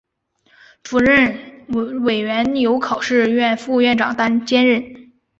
[0.81, 1.37] 主任
[2.03, 5.11] 委员由考试院副院长兼任。